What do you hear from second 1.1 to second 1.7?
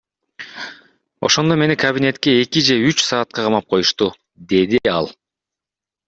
Ошондо